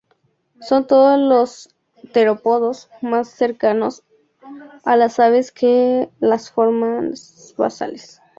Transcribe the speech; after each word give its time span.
Son 0.61 0.87
todos 0.87 1.19
los 1.19 1.75
terópodos 2.11 2.89
más 3.03 3.29
cercanos 3.29 4.01
a 4.83 4.95
las 4.95 5.19
aves 5.19 5.51
que 5.51 6.09
a 6.11 6.25
las 6.25 6.49
formas 6.49 7.53
basales. 7.55 8.19